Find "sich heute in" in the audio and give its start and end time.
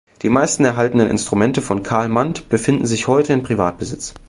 2.87-3.43